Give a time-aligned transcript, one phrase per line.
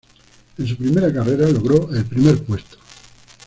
[0.57, 2.77] En su primera carrera logró el primer puesto.